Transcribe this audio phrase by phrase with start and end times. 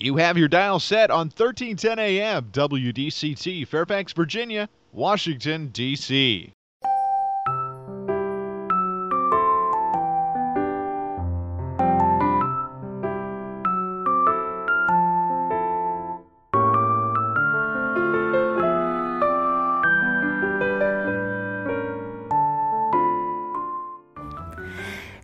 [0.00, 6.52] You have your dial set on 1310 AM WDCT, Fairfax, Virginia, Washington, D.C.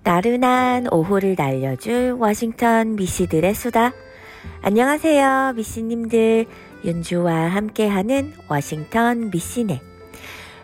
[0.02, 3.92] 나른한 오후를 날려줄 워싱턴 미씨들의 수다.
[4.62, 6.46] 안녕하세요, 미씨님들.
[6.84, 9.80] 윤주와 함께하는 워싱턴 미씨네.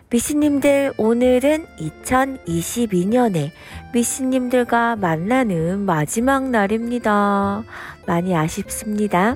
[0.09, 3.51] 미씨님들, 오늘은 2022년에
[3.93, 7.63] 미씨님들과 만나는 마지막 날입니다.
[8.05, 9.35] 많이 아쉽습니다.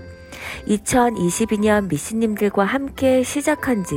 [0.67, 3.95] 2022년 미씨님들과 함께 시작한 지,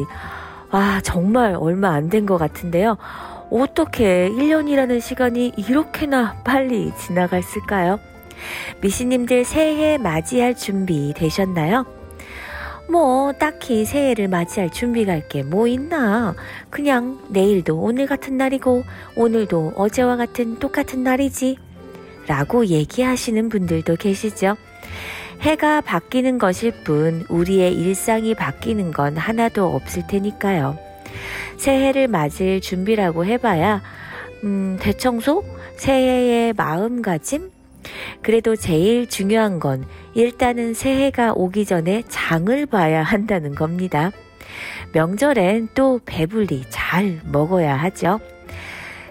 [0.71, 2.97] 와, 정말 얼마 안 된 것 같은데요.
[3.51, 7.99] 어떻게 1년이라는 시간이 이렇게나 빨리 지나갔을까요?
[8.81, 11.87] 미씨님들 새해 맞이할 준비 되셨나요?
[12.91, 16.35] 뭐, 딱히 새해를 맞이할 준비가 할게 뭐 있나.
[16.71, 21.59] 그냥 내일도 오늘 같은 날이고, 오늘도 어제와 같은 똑같은 날이지.
[22.27, 24.57] 라고 얘기하시는 분들도 계시죠.
[25.41, 30.79] 해가 바뀌는 것일 뿐, 우리의 일상이 바뀌는 건 하나도 없을 테니까요.
[31.59, 33.83] 새해를 맞을 준비라고 해봐야,
[34.45, 35.45] 음, 대청소?
[35.77, 37.58] 새해의 마음가짐?
[38.23, 39.85] 그래도 제일 중요한 건
[40.15, 44.11] 일단은 새해가 오기 전에 장을 봐야 한다는 겁니다.
[44.93, 48.21] 명절엔 또 배불리 잘 먹어야 하죠.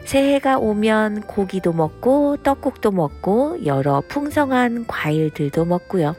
[0.06, 6.16] 새해가 오면 고기도 먹고 떡국도 먹고 여러 풍성한 과일들도 먹고요.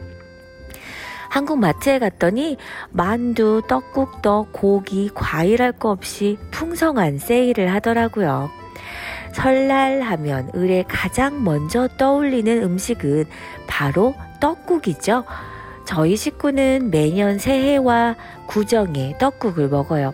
[1.31, 2.57] 한국 마트에 갔더니
[2.91, 8.51] 만두, 떡국떡, 고기, 과일 할 거 없이 풍성한 세일을 하더라고요.
[9.39, 13.25] 설날 하면 을에 가장 먼저 떠올리는 음식은
[13.69, 15.23] 바로 떡국이죠.
[15.85, 18.17] 저희 식구는 매년 새해와
[18.49, 20.13] 구정에 떡국을 먹어요.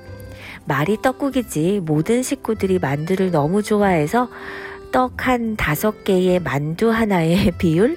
[0.66, 4.28] 말이 떡국이지 모든 식구들이 만두를 너무 좋아해서
[4.92, 7.96] 떡 한 다섯 개의 만두 하나의 비율?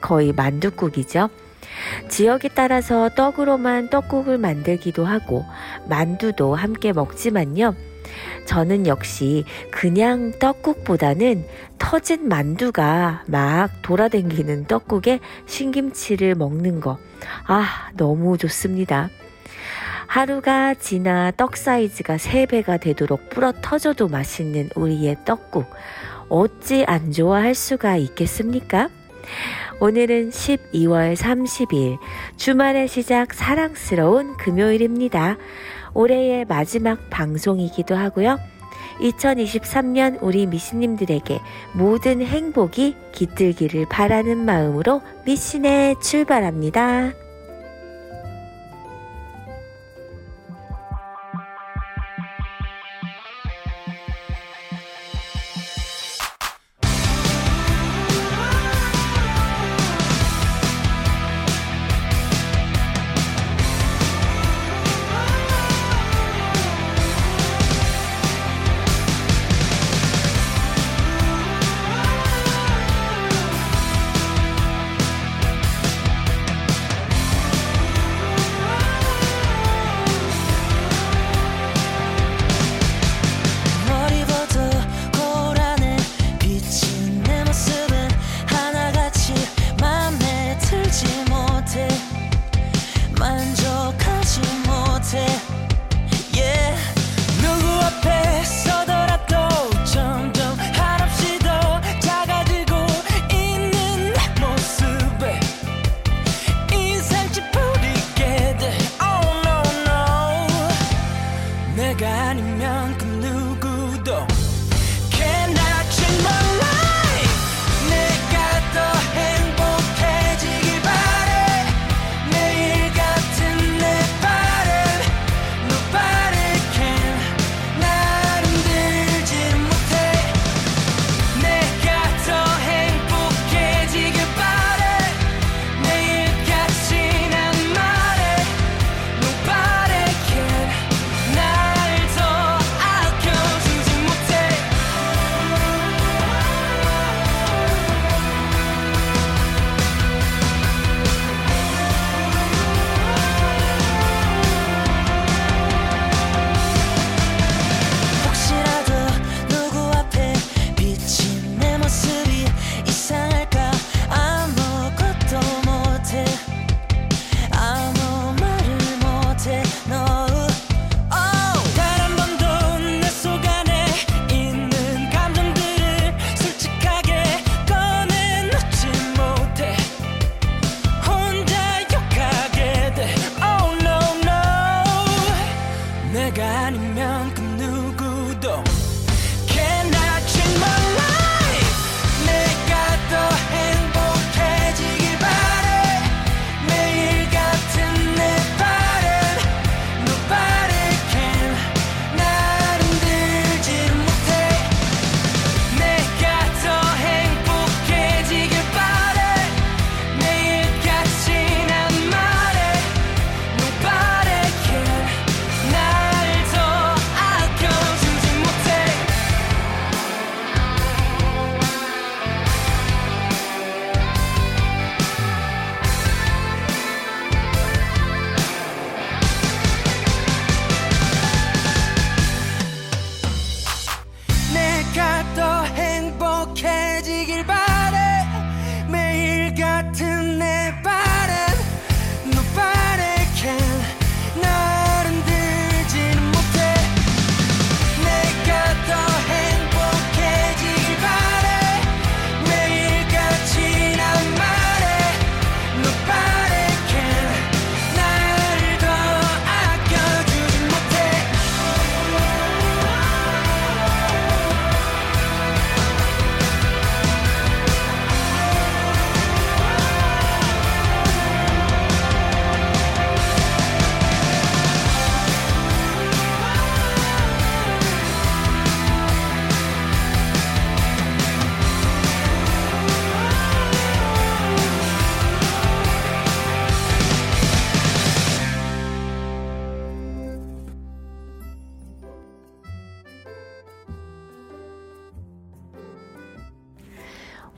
[0.00, 1.28] 거의 만두국이죠.
[2.08, 5.44] 지역에 따라서 떡으로만 떡국을 만들기도 하고
[5.86, 7.74] 만두도 함께 먹지만요.
[8.44, 11.46] 저는 역시 그냥 떡국보다는
[11.78, 16.98] 터진 만두가 막 돌아다니는 떡국에 신김치를 먹는 거.
[17.46, 19.10] 아, 너무 좋습니다.
[20.06, 25.64] 하루가 지나 떡 사이즈가 3배가 되도록 불어 터져도 맛있는 우리의 떡국.
[26.28, 28.90] 어찌 안 좋아할 수가 있겠습니까?
[29.80, 31.98] 오늘은 12월 30일
[32.36, 35.38] 주말의 시작 사랑스러운 금요일입니다.
[35.94, 38.38] 올해의 마지막 방송이기도 하고요.
[39.00, 41.40] 2023년 우리 미신님들에게
[41.74, 47.21] 모든 행복이 깃들기를 바라는 마음으로 미신에 출발합니다.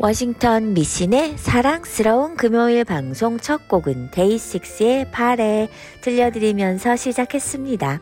[0.05, 5.71] 워싱턴 미신의 사랑스러운 금요일 방송 첫 곡은 데이식스의 발에
[6.03, 8.01] 들려드리면서 시작했습니다.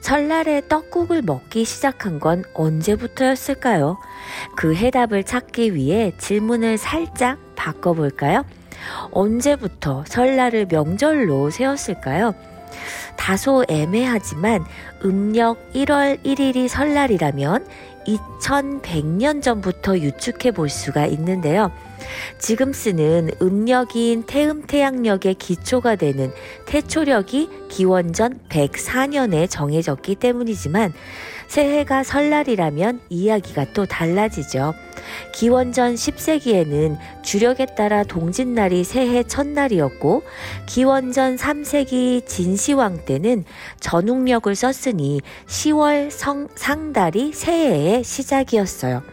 [0.00, 3.98] 설날에 떡국을 먹기 시작한 건 언제부터였을까요?
[4.56, 8.46] 그 해답을 찾기 위해 질문을 살짝 바꿔볼까요?
[9.10, 12.34] 언제부터 설날을 명절로 세웠을까요?
[13.16, 14.64] 다소 애매하지만
[15.04, 17.66] 음력 1월 1일이 설날이라면
[18.06, 21.70] 2100년 전부터 유축해 볼 수가 있는데요.
[22.38, 26.32] 지금 쓰는 음력인 태음태양력의 기초가 되는
[26.66, 30.92] 태초력이 기원전 104년에 정해졌기 때문이지만
[31.52, 34.72] 새해가 설날이라면 이야기가 또 달라지죠.
[35.34, 40.22] 기원전 10세기에는 주력에 따라 동짓날이 새해 첫날이었고
[40.64, 43.44] 기원전 3세기 진시황 때는
[43.80, 49.11] 전웅력을 썼으니 10월 성, 상달이 새해의 시작이었어요.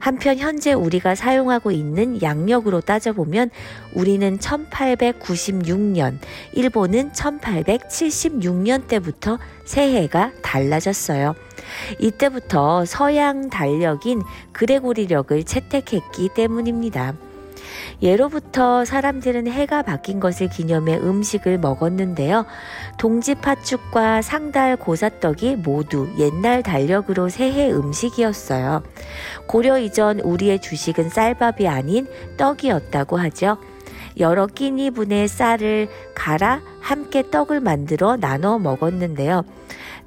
[0.00, 3.50] 한편 현재 우리가 사용하고 있는 양력으로 따져보면
[3.94, 6.18] 우리는 1896년,
[6.52, 11.34] 일본은 1876년 때부터 새해가 달라졌어요.
[11.98, 14.22] 이때부터 서양 달력인
[14.52, 17.14] 그레고리력을 채택했기 때문입니다.
[18.02, 22.46] 예로부터 사람들은 해가 바뀐 것을 기념해 음식을 먹었는데요.
[22.98, 28.82] 동지 팥죽과 상달 고사떡이 모두 옛날 달력으로 새해 음식이었어요.
[29.46, 33.58] 고려 이전 우리의 주식은 쌀밥이 아닌 떡이었다고 하죠.
[34.18, 39.44] 여러 끼니분의 쌀을 갈아 함께 떡을 만들어 나눠 먹었는데요.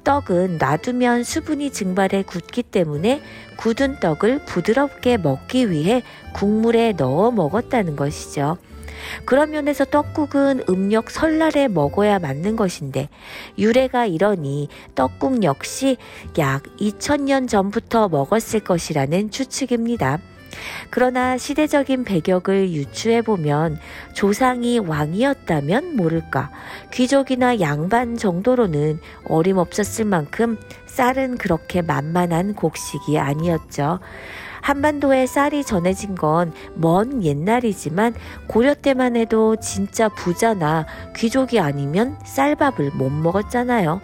[0.04, 3.22] 떡은 놔두면 수분이 증발해 굳기 때문에
[3.56, 6.02] 굳은 떡을 부드럽게 먹기 위해
[6.34, 8.58] 국물에 넣어 먹었다는 것이죠.
[9.24, 13.08] 그런 면에서 떡국은 음력 설날에 먹어야 맞는 것인데
[13.58, 15.96] 유래가 이러니 떡국 역시
[16.38, 20.20] 약 2000년 전부터 먹었을 것이라는 추측입니다.
[20.90, 23.78] 그러나 시대적인 배격을 유추해 보면
[24.12, 26.50] 조상이 왕이었다면 모를까
[26.92, 34.00] 귀족이나 양반 정도로는 어림없었을 만큼 쌀은 그렇게 만만한 곡식이 아니었죠.
[34.60, 38.14] 한반도에 쌀이 전해진 건 먼 옛날이지만
[38.46, 44.00] 고려 때만 해도 진짜 부자나 귀족이 아니면 쌀밥을 못 먹었잖아요.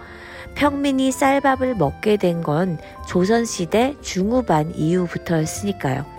[0.54, 6.17] 평민이 쌀밥을 먹게 된 건 조선시대 중후반 이후부터였으니까요.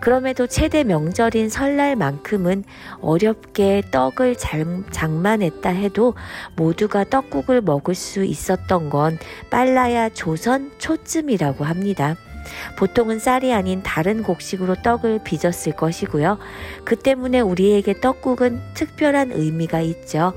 [0.00, 2.64] 그럼에도 최대 명절인 설날만큼은
[3.00, 6.14] 어렵게 떡을 장, 장만했다 해도
[6.56, 9.18] 모두가 떡국을 먹을 수 있었던 건
[9.50, 12.16] 빨라야 조선 초쯤이라고 합니다.
[12.78, 16.38] 보통은 쌀이 아닌 다른 곡식으로 떡을 빚었을 것이고요.
[16.84, 20.32] 그 때문에 우리에게 떡국은 특별한 의미가 있죠.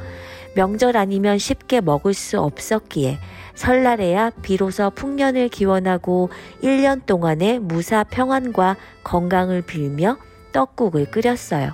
[0.55, 3.19] 명절 아니면 쉽게 먹을 수 없었기에
[3.55, 6.29] 설날에야 비로소 풍년을 기원하고
[6.61, 10.17] 1년 동안의 무사 평안과 건강을 빌며
[10.51, 11.71] 떡국을 끓였어요.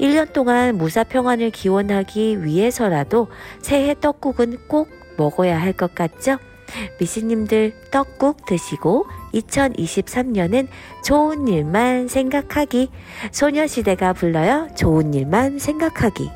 [0.00, 3.28] 1년 동안 무사 평안을 기원하기 위해서라도
[3.62, 6.38] 새해 떡국은 꼭 먹어야 할 것 같죠?
[7.00, 10.66] 미씨님들 떡국 드시고 2023년은
[11.04, 12.90] 좋은 일만 생각하기.
[13.30, 14.68] 소녀시대가 불러요.
[14.74, 16.30] 좋은 일만 생각하기.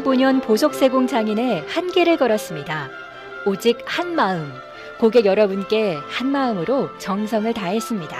[0.00, 2.88] 35년 보석세공 장인의 한길을 걸었습니다.
[3.46, 4.52] 오직 한 마음,
[4.98, 8.16] 고객 여러분께 한 마음으로 정성을 다했습니다.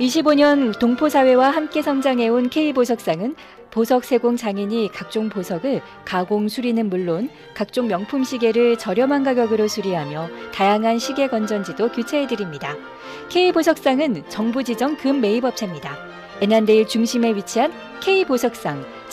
[0.00, 3.36] 25년 동포사회와 함께 성장해온 K보석상은
[3.70, 10.98] 보석 세공 장인이 각종 보석을 가공 수리는 물론 각종 명품 시계를 저렴한 가격으로 수리하며 다양한
[10.98, 12.76] 시계 건전지도 교체해드립니다.
[13.30, 15.96] K보석상은 정부 지정 금 매입업체입니다.
[16.40, 18.84] 애난데일 중심에 위치한 K보석상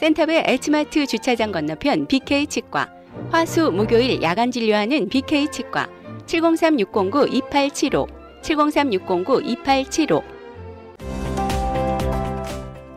[0.00, 2.90] 센터빌 H마트 주차장 건너편 BK 치과,
[3.30, 5.90] 화수 목요일 야간 진료하는 BK 치과,
[6.24, 8.08] 703-609-2875,
[8.40, 10.39] 703-609-2875.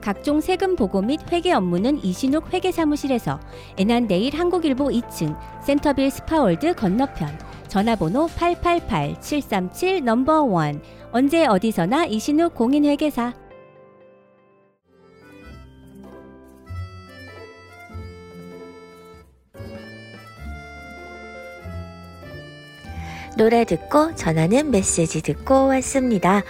[0.00, 3.40] 각종 세금 보고 및 회계 업무는 이신욱 회계사무실에서
[3.76, 7.38] 애난데일 한국일보 2층 센터빌 스파월드 건너편
[7.68, 10.80] 전화번호 888-737 number one
[11.12, 13.34] 언제 어디서나 이신욱 공인회계사
[23.38, 26.42] 노래 듣고 전하는 메시지 듣고 왔습니다.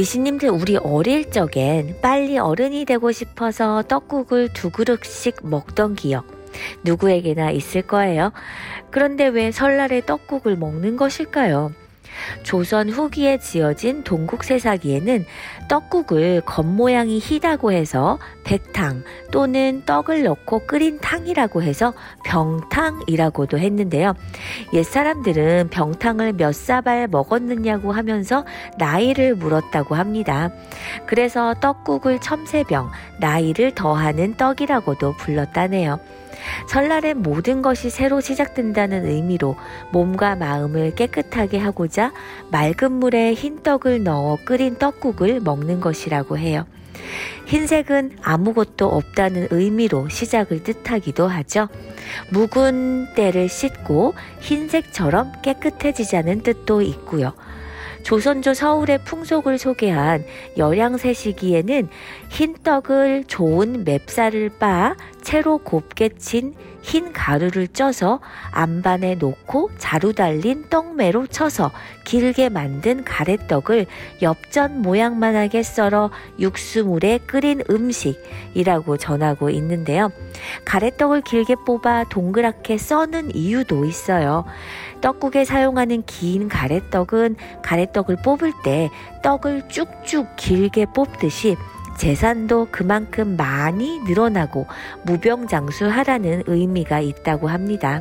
[0.00, 6.24] 미신님들 우리 어릴 적엔 빨리 어른이 되고 싶어서 떡국을 두 그릇씩 먹던 기억
[6.84, 8.32] 누구에게나 있을 거예요.
[8.90, 11.72] 그런데 왜 설날에 떡국을 먹는 것일까요?
[12.42, 15.24] 조선 후기에 지어진 동국세사기에는
[15.68, 21.92] 떡국을 겉모양이 희다고 해서 백탕 또는 떡을 넣고 끓인 탕이라고 해서
[22.24, 24.14] 병탕이라고도 했는데요.
[24.72, 28.44] 옛사람들은 병탕을 몇 사발 먹었느냐고 하면서
[28.78, 30.50] 나이를 물었다고 합니다.
[31.06, 36.00] 그래서 떡국을 첨세병, 나이를 더하는 떡이라고도 불렀다네요.
[36.68, 39.56] 설날엔 모든 것이 새로 시작된다는 의미로
[39.92, 42.12] 몸과 마음을 깨끗하게 하고자
[42.50, 46.66] 맑은 물에 흰 떡을 넣어 끓인 떡국을 먹는 것이라고 해요.
[47.46, 51.68] 흰색은 아무것도 없다는 의미로 시작을 뜻하기도 하죠.
[52.30, 57.32] 묵은 때를 씻고 흰색처럼 깨끗해지자는 뜻도 있고요.
[58.02, 60.24] 조선조 서울의 풍속을 소개한
[60.56, 61.88] 열양세 시기에는
[62.30, 70.64] 흰 떡을 좋은 맵쌀을 빻아 채로 곱게 친 흰 가루를 쪄서 안반에 놓고 자루 달린
[70.70, 71.70] 떡매로 쳐서
[72.04, 73.86] 길게 만든 가래떡을
[74.22, 80.10] 엽전 모양만하게 썰어 육수물에 끓인 음식이라고 전하고 있는데요.
[80.64, 84.44] 가래떡을 길게 뽑아 동그랗게 써는 이유도 있어요.
[85.00, 88.90] 떡국에 사용하는 긴 가래떡은 가래떡을 뽑을 때
[89.22, 91.56] 떡을 쭉쭉 길게 뽑듯이
[91.96, 94.66] 재산도 그만큼 많이 늘어나고
[95.04, 98.00] 무병장수하라는 의미가 있다고 합니다.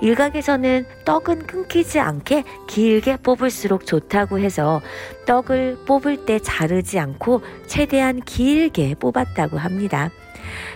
[0.00, 4.80] 일각에서는 떡은 끊기지 않게 길게 뽑을수록 좋다고 해서
[5.26, 10.10] 떡을 뽑을 때 자르지 않고 최대한 길게 뽑았다고 합니다.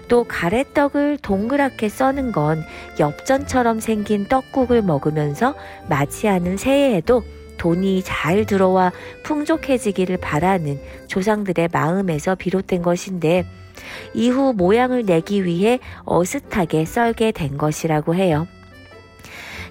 [0.09, 2.65] 또 가래떡을 동그랗게 써는 건
[2.99, 5.55] 엽전처럼 생긴 떡국을 먹으면서
[5.89, 7.25] 맞이하는 새해에도
[7.59, 8.93] 돈이 잘 들어와
[9.25, 13.45] 풍족해지기를 바라는 조상들의 마음에서 비롯된 것인데
[14.15, 18.47] 이후 모양을 내기 위해 어슷하게 썰게 된 것이라고 해요.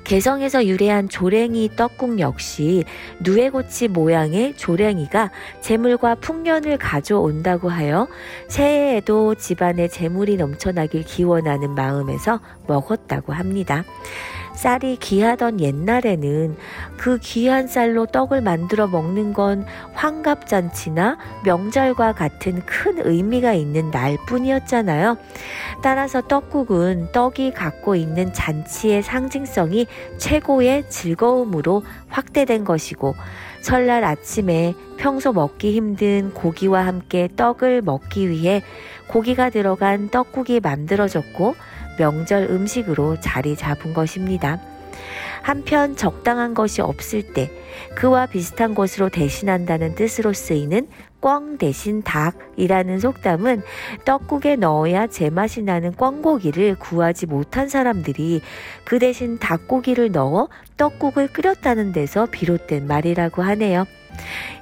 [0.05, 2.83] 개성에서 유래한 조랭이 떡국 역시
[3.21, 8.07] 누에고치 모양의 조랭이가 재물과 풍년을 가져온다고 하여
[8.47, 13.83] 새해에도 집안에 재물이 넘쳐나길 기원하는 마음에서 먹었다고 합니다.
[14.55, 16.55] 쌀이 귀하던 옛날에는
[16.97, 25.17] 그 귀한 쌀로 떡을 만들어 먹는 건 환갑잔치나 명절과 같은 큰 의미가 있는 날 뿐이었잖아요.
[25.83, 29.87] 따라서 떡국은 떡이 갖고 있는 잔치의 상징성이
[30.17, 33.15] 최고의 즐거움으로 확대된 것이고
[33.61, 38.63] 설날 아침에 평소 먹기 힘든 고기와 함께 떡을 먹기 위해
[39.07, 41.55] 고기가 들어간 떡국이 만들어졌고
[41.97, 44.59] 명절 음식으로 자리 잡은 것입니다.
[45.41, 47.51] 한편 적당한 것이 없을 때
[47.93, 50.87] 그와 비슷한 것으로 대신한다는 뜻으로 쓰이는
[51.19, 53.61] 꿩 대신 닭이라는 속담은
[54.05, 58.41] 떡국에 넣어야 제맛이 나는 꿩고기를 구하지 못한 사람들이
[58.85, 63.85] 그 대신 닭고기를 넣어 떡국을 끓였다는 데서 비롯된 말이라고 하네요.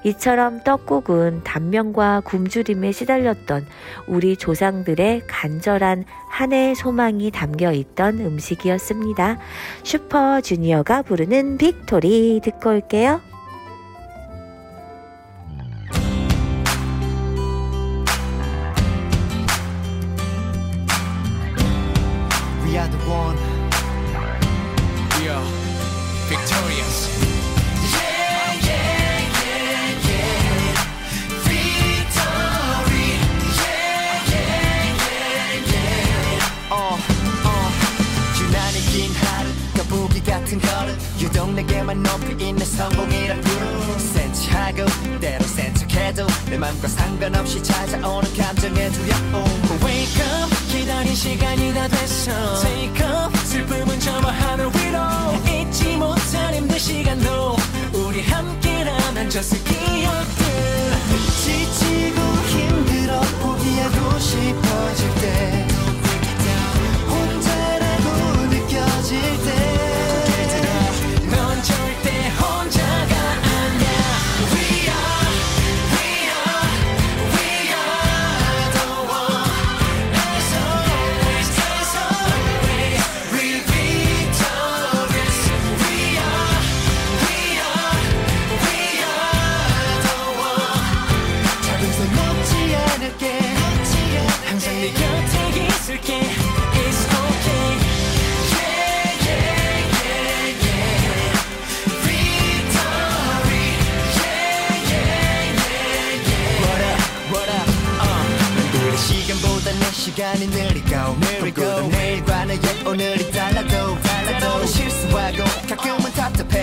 [0.04, 3.66] 이처럼 떡국은 단면과 굶주림에 시달렸던
[4.08, 9.38] 우리 조상들의 간절한 한 해의 소망이 담겨 있던 음식이었습니다.
[9.84, 13.33] 슈퍼주니어가 부르는 Victory 듣고 올게요.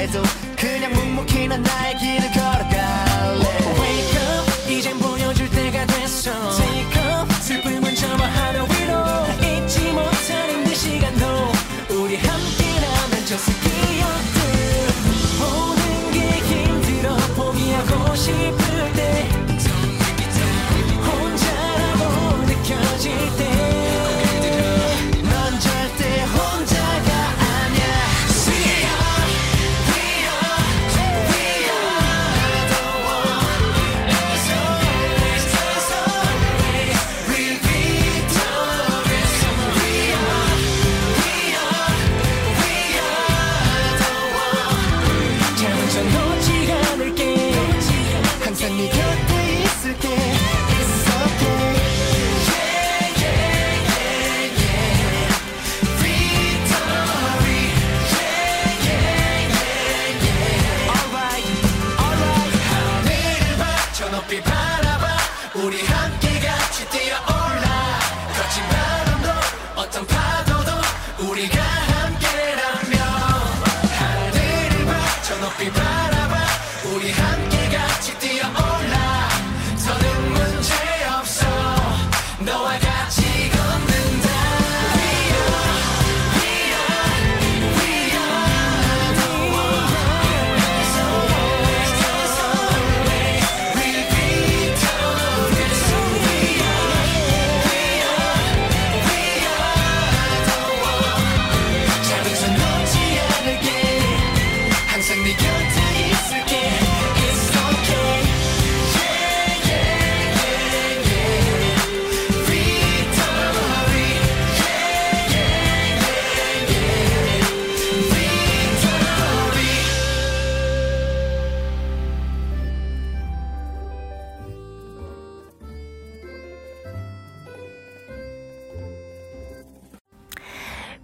[0.01, 0.23] 답답해도
[0.57, 3.45] 그냥 묵묵히 난 나의 길을 걸어갈래.
[3.81, 6.31] Wake up 이젠 보여줄 때가 됐어.
[6.57, 9.65] Take up 슬픔은 저마 하늘 위로.
[9.65, 11.53] 잊지 못할 힘든 시간도
[11.91, 14.41] 우리 함께라면 졌을 기억들
[15.39, 18.60] 모든 게 힘들어 포기하고 싶을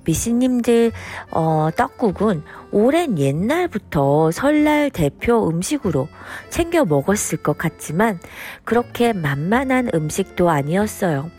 [0.07, 0.93] 미씨님들
[1.31, 2.43] 어, 떡국은
[2.73, 6.09] 오랜 옛날부터 설날 대표 음식으로
[6.49, 8.19] 챙겨 먹었을 것 같지만
[8.65, 11.31] 그렇게 만만한 음식도 아니었어요.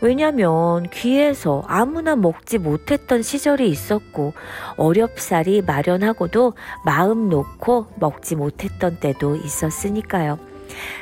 [0.00, 4.34] 왜냐면 귀에서 아무나 먹지 못했던 시절이 있었고
[4.76, 10.49] 어렵사리 마련하고도 마음 놓고 먹지 못했던 때도 있었으니까요.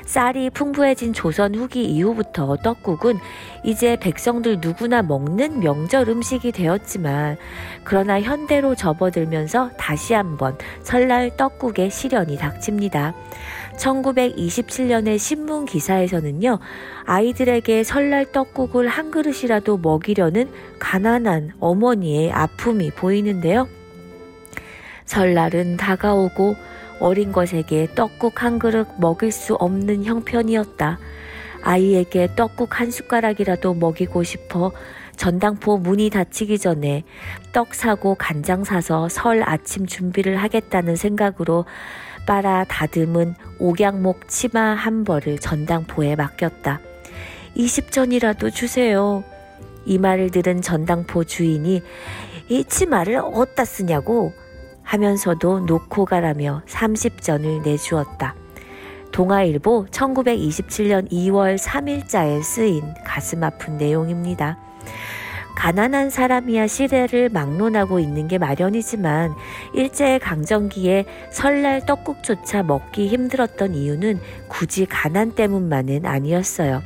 [0.05, 3.19] 쌀이 풍부해진 조선 후기 이후부터 떡국은
[3.65, 7.37] 이제 백성들 누구나 먹는 명절 음식이 되었지만
[7.85, 13.15] 그러나 현대로 접어들면서 다시 한번 설날 떡국의 시련이 닥칩니다.
[13.79, 16.59] 1927년의 신문 기사에서는요,
[17.05, 23.69] 아이들에게 설날 떡국을 한 그릇이라도 먹이려는 가난한 어머니의 아픔이 보이는데요.
[25.05, 26.57] 설날은 다가오고
[27.01, 30.99] 어린 것에게 떡국 한 그릇 먹일 수 없는 형편이었다.
[31.63, 34.73] 아이에게 떡국 한 숟가락이라도 먹이고 싶어
[35.17, 37.03] 전당포 문이 닫히기 전에
[37.53, 41.65] 떡 사고 간장 사서 설 아침 준비를 하겠다는 생각으로
[42.27, 46.81] 빨아 다듬은 옥양목 치마 한 벌을 전당포에 맡겼다.
[47.57, 49.25] 20전이라도 주세요.
[49.85, 51.83] 이 말을 들은 전당포 주인이
[52.49, 54.33] 이 치마를 어디다 쓰냐고
[54.89, 58.35] 하면서도 놓고 가라며 30전을 내주었다.
[59.13, 64.59] 동아일보 1927년 2월 3일자에 쓰인 가슴 아픈 내용입니다.
[65.57, 69.35] 가난한 사람이야 시대를 막론하고 있는 게 마련이지만
[69.75, 76.81] 일제 강점기에 설날 떡국조차 먹기 힘들었던 이유는 굳이 가난 때문만은 아니었어요.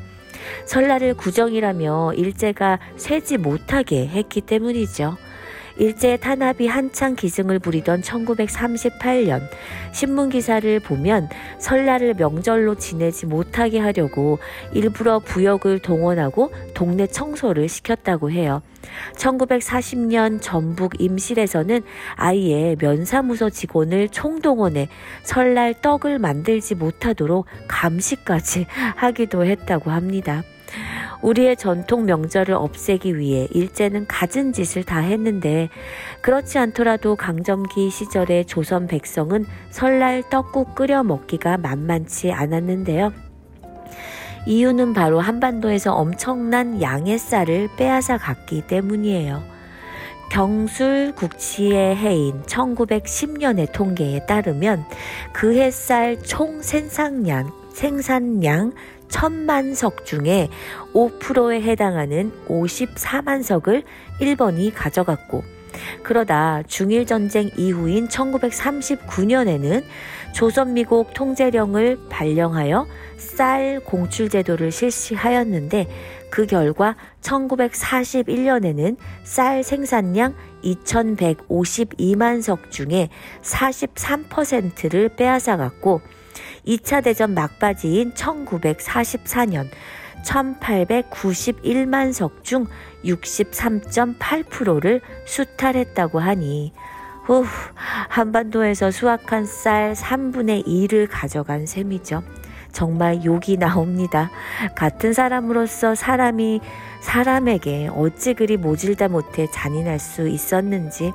[0.64, 5.16] 설날을 구정이라며 일제가 세지 못하게 했기 때문이죠.
[5.82, 9.40] 일제 탄압이 한창 기승을 부리던 1938년
[9.90, 14.38] 신문 기사를 보면 설날을 명절로 지내지 못하게 하려고
[14.72, 18.62] 일부러 부역을 동원하고 동네 청소를 시켰다고 해요.
[19.16, 21.82] 1940년 전북 임실에서는
[22.14, 24.88] 아예 면사무소 직원을 총동원해
[25.24, 30.44] 설날 떡을 만들지 못하도록 감시까지 하기도 했다고 합니다.
[31.22, 35.68] 우리의 전통 명절을 없애기 위해 일제는 갖은 짓을 다 했는데
[36.20, 43.12] 그렇지 않더라도 강점기 시절의 조선 백성은 설날 떡국 끓여 먹기가 만만치 않았는데요.
[44.46, 49.52] 이유는 바로 한반도에서 엄청난 양의 쌀을 빼앗아 갔기 때문이에요.
[50.32, 54.84] 경술 국치의 해인 1910년의 통계에 따르면
[55.32, 58.72] 그해 쌀 총 생산량, 생산량
[59.12, 60.48] 천만 석 중에
[60.94, 63.82] 5%에 해당하는 54만 석을
[64.20, 65.44] 일본이 가져갔고
[66.02, 69.84] 그러다 중일전쟁 이후인 1939년에는
[70.32, 72.86] 조선미국 통제령을 발령하여
[73.18, 75.88] 쌀 공출 제도를 실시하였는데
[76.30, 83.10] 그 결과 1941년에는 쌀 생산량 2152만 석 중에
[83.42, 86.00] 43%를 빼앗아갔고
[86.66, 89.68] 2차 대전 막바지인 1944년
[90.24, 92.66] 1891만 석 중
[93.04, 96.72] 63.8%를 수탈했다고 하니
[97.24, 97.44] 후,
[98.08, 102.22] 한반도에서 수확한 쌀 3분의 2를 가져간 셈이죠.
[102.72, 104.30] 정말 욕이 나옵니다.
[104.74, 106.60] 같은 사람으로서 사람이
[107.02, 111.12] 사람에게 어찌 그리 모질다 못해 잔인할 수 있었는지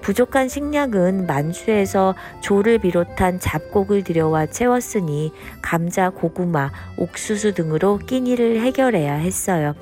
[0.00, 9.74] 부족한 식량은 만주에서 조를 비롯한 잡곡을 들여와 채웠으니 감자, 고구마, 옥수수 등으로 끼니를 해결해야 했어요.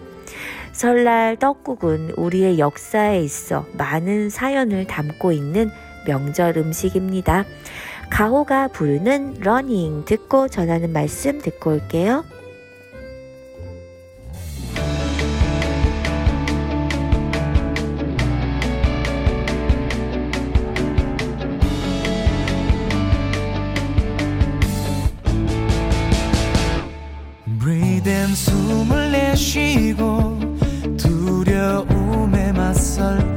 [0.72, 5.70] 설날 떡국은 우리의 역사에 있어 많은 사연을 담고 있는
[6.07, 7.44] 명절 음식입니다.
[8.11, 12.24] 가호가 부르는 Running 듣고 전하는 말씀 듣고 올게요.
[28.35, 30.38] 숨을 내쉬고
[30.97, 33.34] 두려움에 맞설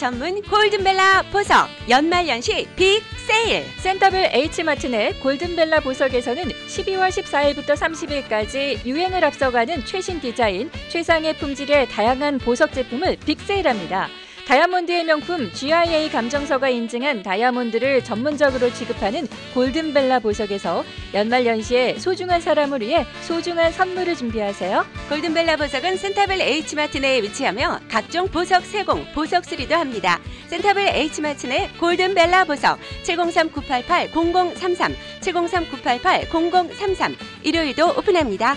[0.00, 9.22] 전문 골든벨라 보석 연말연시 빅 세일 센터빌 H마트 내 골든벨라 보석에서는 12월 14일부터 30일까지 유행을
[9.22, 14.08] 앞서가는 최신 디자인, 최상의 품질의 다양한 보석 제품을 빅세일합니다.
[14.50, 20.84] 다이아몬드의 명품 GIA 감정서가 인증한 다이아몬드를 전문적으로 취급하는 골든벨라 보석에서
[21.14, 24.84] 연말연시에 소중한 사람을 위해 소중한 선물을 준비하세요.
[25.08, 30.18] 골든벨라 보석은 센터벨 H마트 내에 위치하며 각종 보석 세공, 보석 수리도 합니다.
[30.48, 38.56] 센터빌 H마트 내 골든벨라 보석 703-988-0033 703-988-0033 일요일도 오픈합니다.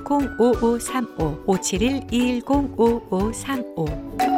[0.00, 4.33] 5535 571 210 5535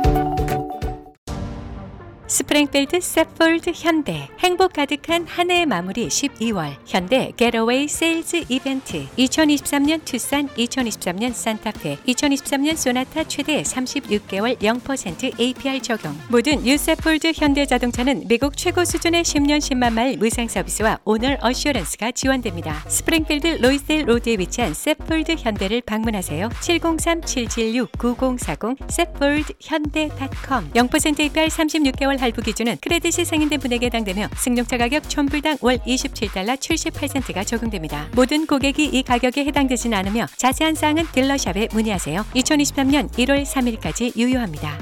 [2.29, 10.49] 스프링필드 세폴드 현대 행복 가득한 한 해의 마무리 12월 현대 Getaway Sales Event 2023년 투싼
[10.49, 18.85] 2023년 산타페 2023년 소나타 최대 36개월 0% APR 적용 모든 new 세폴드 현대자동차는 미국 최고
[18.85, 22.83] 수준의 10년 10만 마일 무상 서비스와 Owner Assurance가 지원됩니다.
[22.89, 26.49] 스프링필드 로이스데일 로드에 위치한 세폴드 현대를 방문하세요.
[26.49, 35.63] 703-776-9040 세폴드 현대.com 0% APR 36개월 할부 기준은 credit이 승인된 분에게 해당되며 승용차 가격 1000불당
[35.63, 38.09] 월 27달러 78센트가 적용됩니다.
[38.15, 42.25] 모든 고객이 이 가격에 해당되진 않으며 자세한 사항은 딜러샵에 문의하세요.
[42.35, 44.79] 2023년 1월 3일까지 유효합니다.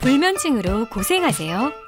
[0.00, 1.83] 불면증으로 고생하세요.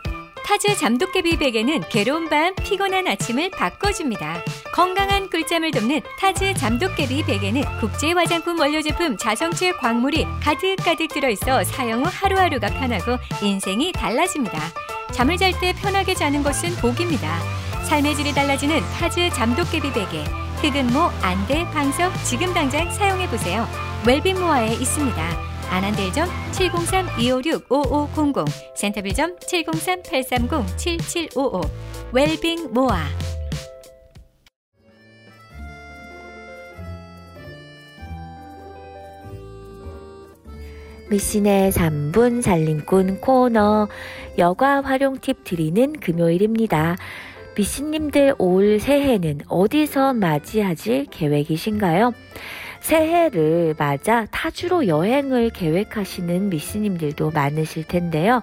[0.47, 4.45] 타즈 잠도깨비 베개는 괴로운 밤, 피곤한 아침을 바꿔줍니다.
[4.73, 12.05] 건강한 꿀잠을 돕는 타즈 잠도깨비 베개는 국제 화장품 원료 제품 자성체 광물이 가득가득 들어있어 사용
[12.05, 14.57] 후 하루하루가 편하고 인생이 달라집니다.
[15.13, 17.41] 잠을 잘 때 편하게 자는 것은 복입니다.
[17.89, 20.23] 삶의 질이 달라지는 타즈 잠도깨비 베개.
[20.63, 23.67] 흑은모, 안대, 방석 지금 당장 사용해 보세요.
[24.07, 25.56] 웰빙모아에 있습니다.
[25.71, 28.47] 안한델점 703-256-5500
[28.77, 31.69] 센터빌점 703-830-7755
[32.13, 33.05] 웰빙 모아
[41.09, 43.87] 미씨의 3분 살림꾼 코너
[44.39, 46.97] 여가 활용 팁 드리는 금요일입니다.
[47.57, 52.13] 미씨님들 올 새해는 어디서 맞이하실 계획이신가요?
[52.87, 58.43] 새해를 맞아 타주로 여행을 계획하시는 미씨님들도 많으실 텐데요.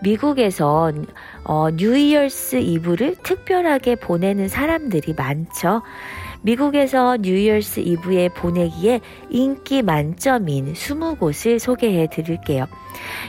[0.00, 1.04] 미국에선
[1.44, 5.82] 어, New Year's Eve를 특별하게 보내는 사람들이 많죠.
[6.40, 12.66] 미국에서 New Year's Eve에 보내기에 인기 만점인 20곳을 소개해 드릴게요.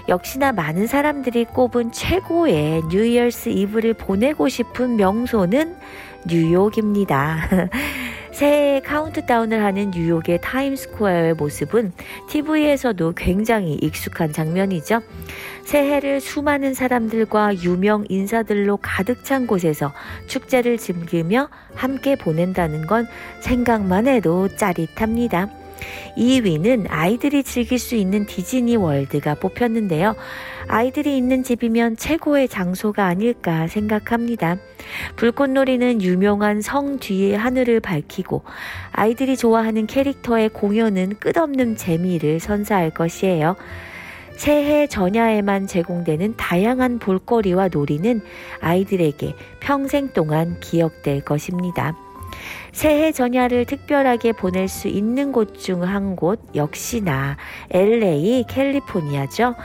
[0.08, 5.76] 역시나 많은 사람들이 꼽은 최고의 New Year's Eve를 보내고 싶은 명소는
[6.28, 7.48] 뉴욕입니다.
[8.36, 11.94] 새해 카운트다운을 하는 뉴욕의 타임스퀘어의 모습은
[12.30, 15.02] TV에서도 굉장히 익숙한 장면이죠.
[15.64, 19.94] 새해를 수많은 사람들과 유명 인사들로 가득 찬 곳에서
[20.28, 23.08] 축제를 즐기며 함께 보낸다는 건
[23.40, 25.64] 생각만 해도 짜릿합니다.
[26.18, 30.16] 2위는 아이들이 즐길 수 있는 디즈니 월드가 뽑혔는데요.
[30.68, 34.58] 아이들이 있는 집이면 최고의 장소가 아닐까 생각합니다.
[35.16, 38.44] 불꽃놀이는 유명한 성 뒤의 하늘을 밝히고
[38.92, 43.56] 아이들이 좋아하는 캐릭터의 공연은 끝없는 재미를 선사할 것이에요.
[44.36, 48.22] 새해 전야에만 제공되는 다양한 볼거리와 놀이는
[48.60, 51.96] 아이들에게 평생 동안 기억될 것입니다.
[52.72, 57.38] 새해 전야를 특별하게 보낼 수 있는 곳 중 한 곳 역시나
[57.72, 59.56] LA 캘리포니아죠.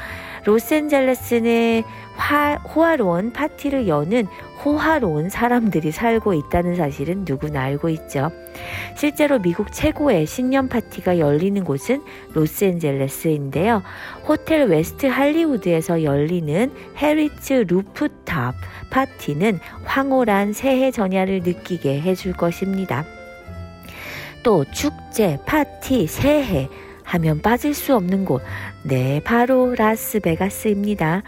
[0.44, 1.82] 로스앤젤레스는
[2.16, 4.26] 화, 호화로운 파티를 여는
[4.64, 8.30] 호화로운 사람들이 살고 있다는 사실은 누구나 알고 있죠.
[8.96, 12.02] 실제로 미국 최고의 신년 파티가 열리는 곳은
[12.34, 13.82] 로스앤젤레스인데요.
[14.26, 18.54] 호텔 웨스트 할리우드에서 열리는 헤리츠 루프탑
[18.90, 23.04] 파티는 황홀한 새해 전야를 느끼게 해줄 것입니다.
[24.42, 26.68] 또 축제, 파티, 새해
[27.04, 28.42] 하면 빠질 수 없는 곳.
[28.82, 31.22] 네, 바로 라스베가스입니다.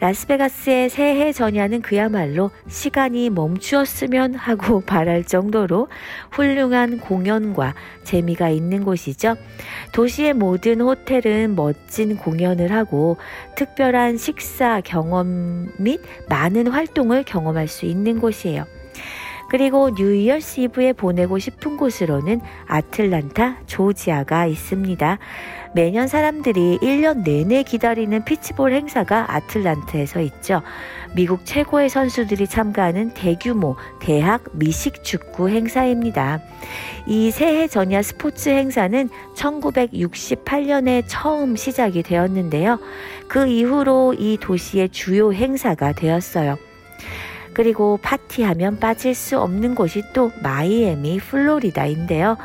[0.00, 5.88] 라스베가스의 새해 전야는 그야말로 시간이 멈추었으면 하고 바랄 정도로
[6.30, 9.36] 훌륭한 공연과 재미가 있는 곳이죠.
[9.94, 13.16] 도시의 모든 호텔은 멋진 공연을 하고
[13.56, 18.66] 특별한 식사 경험 및 많은 활동을 경험할 수 있는 곳이에요.
[19.48, 25.18] 그리고 뉴이얼스 이브에 보내고 싶은 곳으로는 아틀란타, 조지아가 있습니다.
[25.74, 30.62] 매년 사람들이 1년 내내 기다리는 피치볼 행사가 아틀란타에서 있죠.
[31.14, 36.40] 미국 최고의 선수들이 참가하는 대규모 대학 미식 축구 행사입니다.
[37.06, 42.78] 이 새해 전야 스포츠 행사는 1968년에 처음 시작이 되었는데요.
[43.26, 46.58] 그 이후로 이 도시의 주요 행사가 되었어요.
[47.58, 52.36] 그리고 파티하면 빠질 수 없는 곳이 또 마이애미, 플로리다인데요.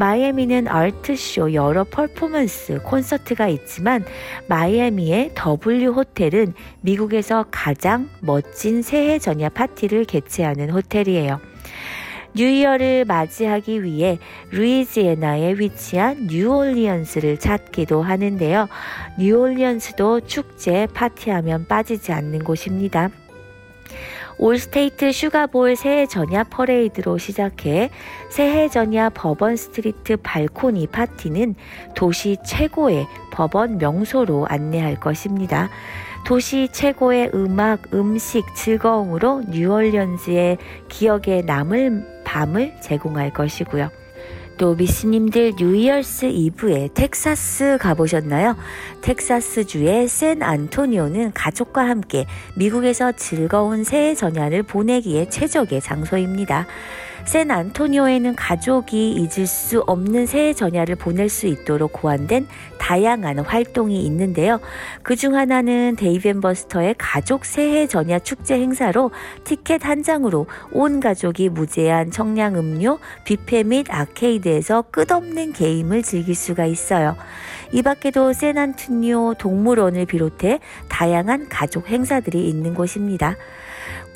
[0.00, 4.04] 마이애미는 art show 여러 퍼포먼스, 콘서트가 있지만
[4.48, 11.38] 마이애미의 W 호텔은 미국에서 가장 멋진 새해 전야 파티를 개최하는 호텔이에요.
[12.34, 14.18] New Year를 맞이하기 위해
[14.50, 18.66] 루이지애나에 위치한 뉴올리언스를 찾기도 하는데요.
[19.16, 23.10] 뉴올리언스도 축제 파티하면 빠지지 않는 곳입니다.
[24.38, 27.90] 올스테이트 슈가볼 새해 전야 퍼레이드로 시작해
[28.30, 31.54] 새해 전야 버번 스트리트 발코니 파티는
[31.94, 35.70] 도시 최고의 버번 명소로 안내할 것입니다.
[36.26, 40.58] 도시 최고의 음악, 음식, 즐거움으로 뉴올리언스의
[40.88, 44.05] 기억에 남을 밤을 제공할 것이고요.
[44.58, 48.56] 또 미씨님들 New Year's Eve에 텍사스 가보셨나요?
[49.02, 56.66] 텍사스주의 샌 안토니오는 가족과 함께 미국에서 즐거운 새해 전야를 보내기에 최적의 장소입니다.
[57.26, 62.46] 샌 안토니오에는 가족이 잊을 수 없는 새해 전야를 보낼 수 있도록 고안된
[62.78, 64.60] 다양한 활동이 있는데요.
[65.02, 69.10] 그 중 하나는 데이브 앤 버스터의 가족 새해 전야 축제 행사로
[69.44, 76.66] 티켓 한 장으로 온 가족이 무제한 청량 음료, 뷔페 및 아케이드에서 끝없는 게임을 즐길 수가
[76.66, 77.16] 있어요.
[77.72, 83.36] 이 밖에도 샌안토니오 동물원을 비롯해 다양한 가족 행사들이 있는 곳입니다.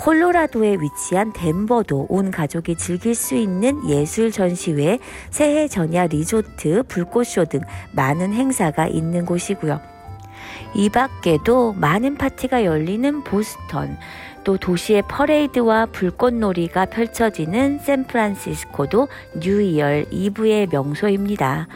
[0.01, 4.99] 콜로라도에 위치한 덴버도 온 가족이 즐길 수 있는 예술 전시회,
[5.29, 7.61] 새해 전야 리조트, 불꽃쇼 등
[7.93, 9.79] 많은 행사가 있는 곳이고요.
[10.75, 13.99] 이 밖에도 많은 파티가 열리는 보스턴,
[14.43, 21.69] 또 도시의 퍼레이드와 불꽃놀이가 펼쳐지는 샌프란시스코도 New Year Eve의 명소입니다.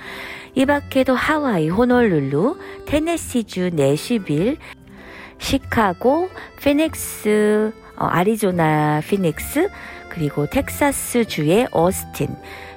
[0.55, 2.57] 이 밖에도 하와이 호놀룰루,
[2.87, 4.57] 테네시주 내시빌,
[5.37, 6.31] 시카고,
[6.63, 9.69] 피닉스, 어, 아리조나 피닉스,
[10.09, 12.29] 그리고 텍사스 주의 어스틴,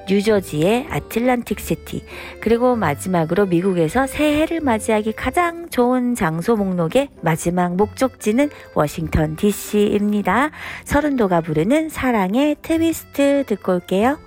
[0.09, 2.03] 뉴저지의 아틀란틱 시티,
[2.41, 10.51] 그리고 마지막으로 미국에서 새해를 맞이하기 가장 좋은 장소 목록의 마지막 목적지는 워싱턴 DC입니다.
[10.85, 14.17] 서른도가 부르는 사랑의 트위스트 듣고 올게요.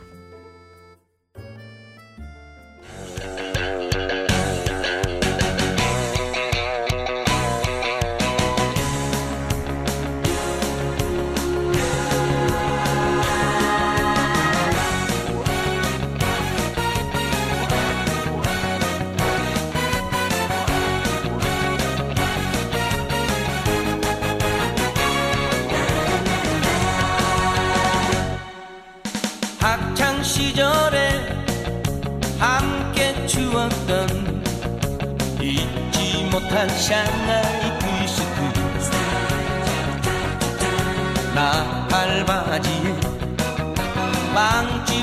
[36.51, 38.97] 못할 샹하이 트위스트
[41.33, 43.01] 나 알바지에
[44.35, 45.00] 빵집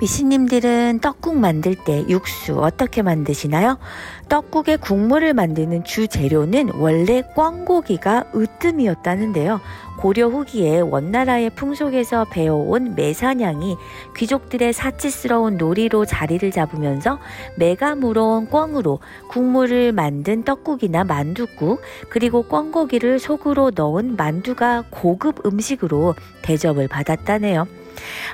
[0.00, 3.78] 미신님들은 떡국 만들 때 육수 어떻게 만드시나요?
[4.28, 9.60] 떡국의 국물을 만드는 주 재료는 원래 꿩고기가 으뜸이었다는데요.
[9.98, 13.76] 고려 후기에 원나라의 풍속에서 배워온 매사냥이
[14.16, 17.18] 귀족들의 사치스러운 놀이로 자리를 잡으면서
[17.56, 26.86] 매가 물어온 꿩으로 국물을 만든 떡국이나 만두국 그리고 꿩고기를 속으로 넣은 만두가 고급 음식으로 대접을
[26.86, 27.66] 받았다네요.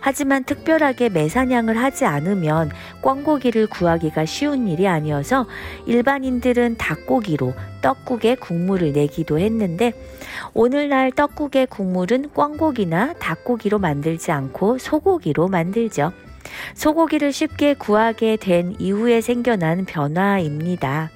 [0.01, 5.47] 하지만 특별하게 매사냥을 하지 않으면 꿩고기를 구하기가 쉬운 일이 아니어서
[5.87, 9.93] 일반인들은 닭고기로 떡국에 국물을 내기도 했는데
[10.53, 16.13] 오늘날 떡국의 국물은 꿩고기나 닭고기로 만들지 않고 소고기로 만들죠.
[16.75, 21.11] 소고기를 쉽게 구하게 된 이후에 생겨난 변화입니다.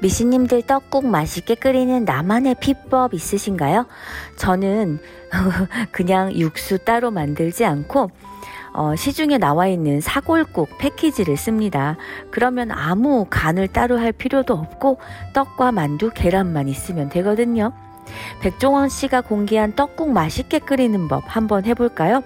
[0.00, 3.86] 미신님들 떡국 맛있게 끓이는 나만의 비법 있으신가요?
[4.36, 5.00] 저는
[5.92, 8.10] 그냥 육수 따로 만들지 않고
[8.74, 11.96] 어, 시중에 나와 있는 사골국 패키지를 씁니다.
[12.30, 14.98] 그러면 아무 간을 따로 할 필요도 없고
[15.32, 17.72] 떡과 만두, 계란만 있으면 되거든요.
[18.40, 22.22] 백종원 씨가 공개한 떡국 맛있게 끓이는 법 한번 해볼까요?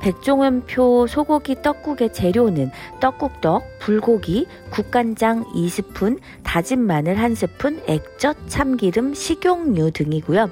[0.00, 2.70] 백종원표 소고기 떡국의 재료는
[3.00, 10.50] 떡국떡, 불고기, 국간장 2스푼, 다진 마늘 1스푼, 액젓, 참기름, 식용유 등이고요.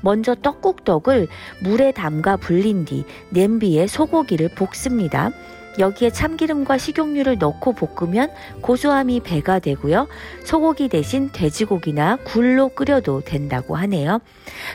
[0.00, 1.28] 먼저 떡국떡을
[1.60, 5.30] 물에 담가 불린 뒤 냄비에 소고기를 볶습니다.
[5.78, 10.08] 여기에 참기름과 식용유를 넣고 볶으면 고소함이 배가 되고요.
[10.44, 14.20] 소고기 대신 돼지고기나 굴로 끓여도 된다고 하네요.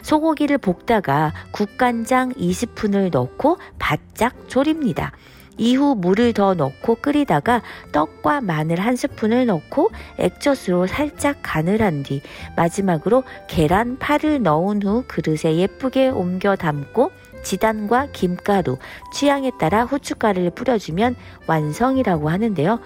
[0.01, 5.11] 소고기를 볶다가 국간장 2스푼을 넣고 바짝 졸입니다.
[5.57, 12.21] 이후 물을 더 넣고 끓이다가 떡과 마늘 한 스푼을 넣고 액젓으로 살짝 간을 한 뒤
[12.57, 17.11] 마지막으로 계란 파를 넣은 후 그릇에 예쁘게 옮겨 담고
[17.43, 18.77] 지단과 김가루,
[19.13, 21.15] 취향에 따라 후춧가루를 뿌려주면
[21.47, 22.79] 완성이라고 하는데요.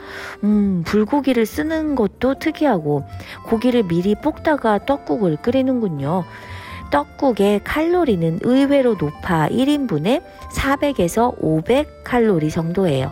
[0.43, 3.03] 음, 불고기를 쓰는 것도 특이하고
[3.45, 6.23] 고기를 미리 볶다가 떡국을 끓이는군요.
[6.89, 13.11] 떡국의 칼로리는 의외로 높아 1인분에 400에서 500 칼로리 정도예요.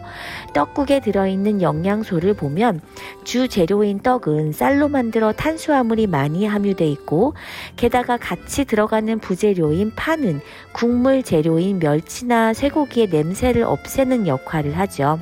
[0.53, 2.79] 떡국에 들어있는 영양소를 보면
[3.23, 7.33] 주 재료인 떡은 쌀로 만들어 탄수화물이 많이 함유돼 있고
[7.75, 10.39] 게다가 같이 들어가는 부재료인 파는
[10.71, 15.19] 국물 재료인 멸치나 쇠고기의 냄새를 없애는 역할을 하죠.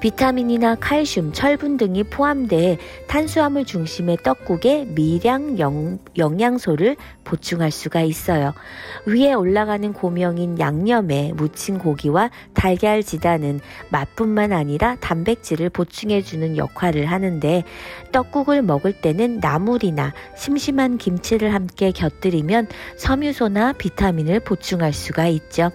[0.00, 2.78] 비타민이나 칼슘, 철분 등이 포함돼
[3.08, 6.96] 탄수화물 중심의 떡국에 미량 영, 영양소를
[7.28, 8.54] 보충할 수가 있어요.
[9.04, 13.60] 위에 올라가는 고명인 양념에 묻힌 고기와 달걀 지단은
[13.90, 17.64] 맛뿐만 아니라 단백질을 보충해주는 역할을 하는데
[18.12, 25.70] 떡국을 먹을 때는 나물이나 심심한 김치를 함께 곁들이면 섬유소나 비타민을 보충할 수가 있죠.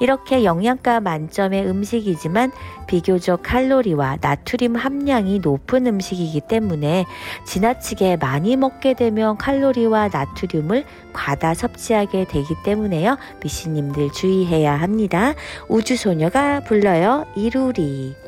[0.00, 2.52] 이렇게 영양가 만점의 음식이지만
[2.86, 7.04] 비교적 칼로리와 나트륨 함량이 높은 음식이기 때문에
[7.44, 13.16] 지나치게 많이 먹게 되면 칼로리와 나트륨을 과다 섭취하게 되기 때문에요.
[13.42, 15.34] 미씨님들 주의해야 합니다.
[15.68, 17.26] 우주소녀가 불러요.
[17.36, 18.25] 이루리.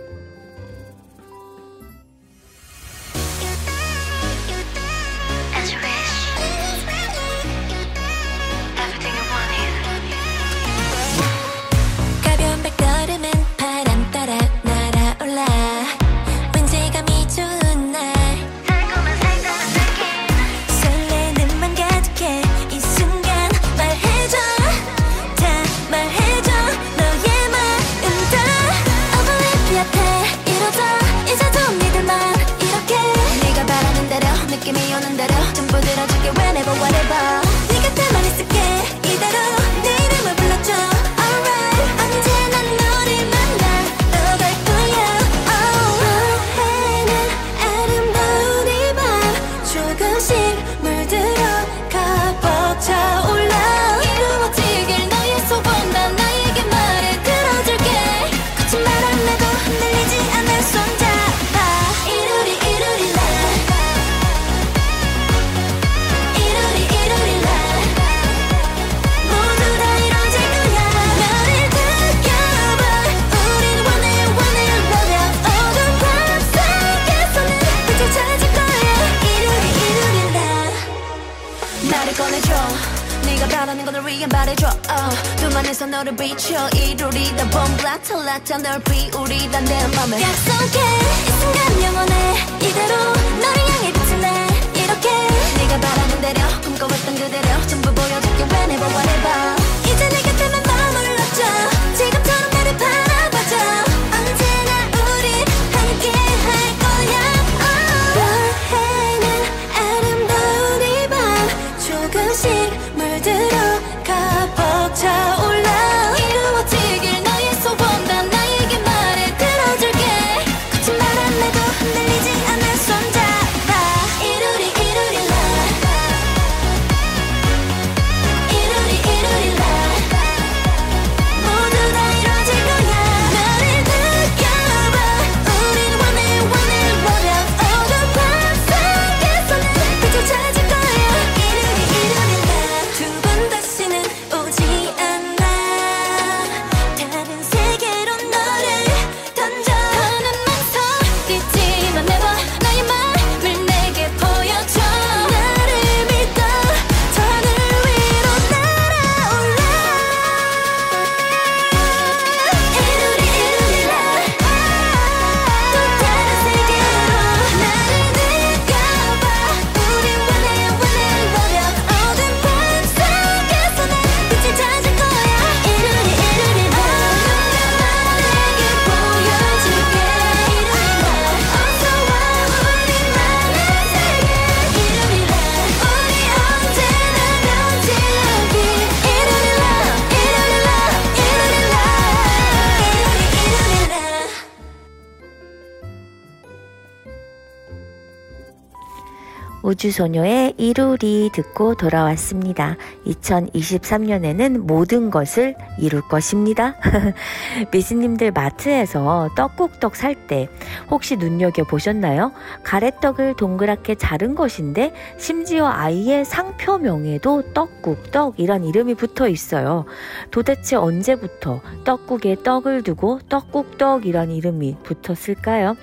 [199.88, 202.76] 우주소녀의 이루리 듣고 돌아왔습니다.
[203.06, 206.74] 2023년에는 모든 것을 이룰 것입니다.
[207.72, 210.48] 미스님들 마트에서 떡국떡 살 때
[210.90, 212.32] 혹시 눈여겨보셨나요?
[212.62, 219.86] 가래떡을 동그랗게 자른 것인데 심지어 아이의 상표명에도 떡국떡이란 이름이 붙어 있어요.
[220.30, 225.76] 도대체 언제부터 떡국에 떡을 두고 떡국떡이란 이름이 붙었을까요?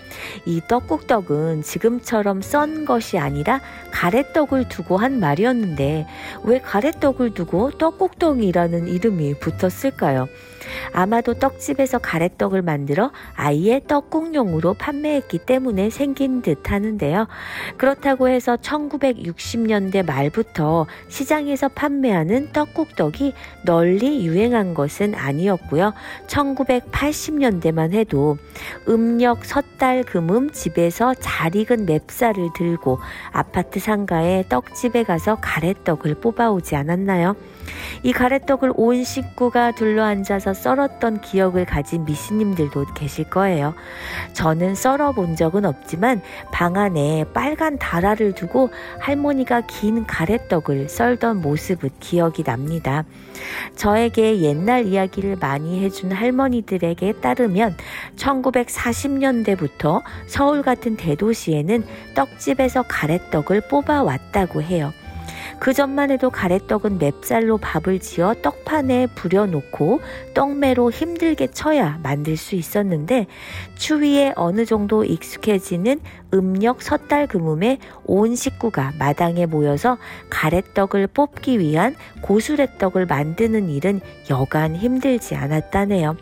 [0.45, 3.60] 이 떡국떡은 지금처럼 썬 것이 아니라
[3.96, 6.06] 가래떡을 두고 한 말이었는데
[6.43, 10.28] 왜 가래떡을 두고 떡국떡이라는 이름이 붙었을까요?
[10.93, 17.28] 아마도 떡집에서 가래떡을 만들어 아예 떡국용으로 판매했기 때문에 생긴 듯 하는데요.
[17.78, 25.93] 그렇다고 해서 1960년대 말부터 시장에서 판매하는 떡국떡이 널리 유행한 것은 아니었고요.
[26.28, 28.38] 1980년대만 해도
[28.88, 32.99] 음력 섣달 금음 집에서 잘 익은 맵쌀을 들고
[33.32, 37.36] 아파트 상가에 떡집에 가서 가래떡을 뽑아오지 않았나요?
[38.03, 43.76] 이 가래떡을 온 식구가 둘러앉아서 썰었던 기억을 가진 미씨님들도 계실 거예요.
[44.34, 51.89] 저는 썰어 본 적은 없지만 방 안에 빨간 다라를 두고 할머니가 긴 가래떡을 썰던 모습은
[51.99, 53.03] 기억이 납니다.
[53.76, 57.76] 저에게 옛날 이야기를 많이 해준 할머니들에게 따르면
[58.16, 61.84] 1940년대부터 서울 같은 대도시에는
[62.16, 64.91] 떡집에서 가래떡을 뽑아왔다고 해요.
[65.60, 70.01] 그 전만 해도 가래떡은 맵쌀로 밥을 지어 떡판에 부려놓고
[70.34, 73.28] 떡매로 힘들게 쳐야 만들 수 있었는데
[73.76, 75.99] 추위에 어느 정도 익숙해지는
[76.36, 79.98] 음력 섣달 금음에 온 식구가 마당에 모여서
[80.30, 86.18] 가래떡을 뽑기 위한 고수래떡을 만드는 일은 여간 힘들지 않았다네요.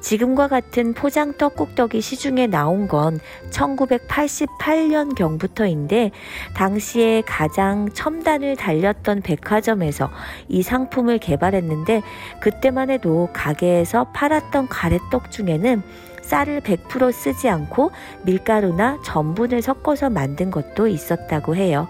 [0.00, 3.18] 지금과 같은 포장 떡국떡이 시중에 나온 건
[3.50, 6.12] 1988년 경부터인데
[6.54, 10.10] 당시에 가장 첨단을 달렸던 백화점에서
[10.48, 12.02] 이 상품을 개발했는데
[12.40, 15.82] 그때만 해도 가게에서 팔았던 가래떡 중에는
[16.26, 21.88] 쌀을 100% 쓰지 않고 밀가루나 전분을 섞어서 만든 것도 있었다고 해요.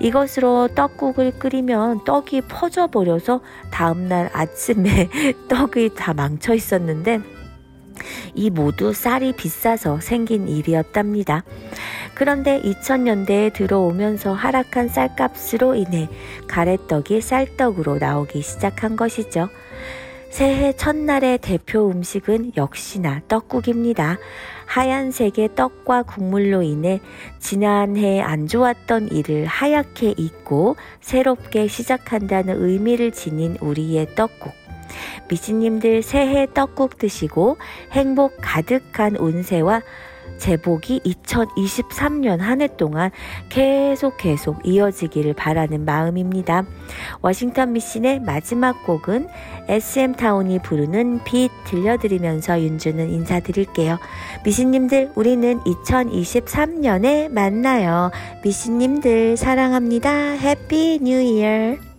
[0.00, 5.08] 이것으로 떡국을 끓이면 떡이 퍼져버려서 다음날 아침에
[5.48, 7.20] 떡이 다 망쳐 있었는데
[8.34, 11.44] 이 모두 쌀이 비싸서 생긴 일이었답니다.
[12.14, 16.08] 그런데 2000년대에 들어오면서 하락한 쌀값으로 인해
[16.46, 19.48] 가래떡이 쌀떡으로 나오기 시작한 것이죠.
[20.30, 24.18] 새해 첫날의 대표 음식은 역시나 떡국입니다.
[24.66, 27.00] 하얀색의 떡과 국물로 인해
[27.38, 34.52] 지난해 안 좋았던 일을 하얗게 잊고 새롭게 시작한다는 의미를 지닌 우리의 떡국.
[35.28, 37.56] 미신님들 새해 떡국 드시고
[37.92, 39.82] 행복 가득한 운세와
[40.38, 43.10] 제복이 2023년 한 해 동안
[43.48, 46.64] 계속 계속 이어지기를 바라는 마음입니다.
[47.20, 49.28] 워싱턴 미신의 마지막 곡은
[49.68, 53.98] SM타운이 부르는 빛 들려드리면서 윤주는 인사드릴게요.
[54.44, 58.10] 미신님들 우리는 2023년에 만나요.
[58.42, 60.10] 미신님들 사랑합니다.
[60.32, 61.95] 해피 뉴 이어.